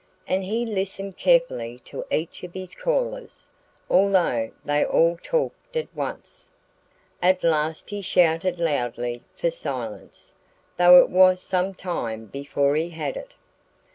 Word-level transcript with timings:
And 0.27 0.43
he 0.43 0.65
listened 0.65 1.15
carefully 1.15 1.77
to 1.85 2.03
each 2.09 2.43
of 2.43 2.55
his 2.55 2.73
callers 2.73 3.51
although 3.87 4.49
they 4.65 4.83
all 4.83 5.19
talked 5.21 5.77
at 5.77 5.95
once. 5.95 6.49
At 7.21 7.43
last 7.43 7.91
he 7.91 8.01
shouted 8.01 8.57
loudly 8.57 9.21
for 9.31 9.51
silence, 9.51 10.33
though 10.75 10.97
it 11.03 11.11
was 11.11 11.39
some 11.39 11.75
time 11.75 12.25
before 12.25 12.75
he 12.75 12.89
had 12.89 13.15
it. 13.15 13.35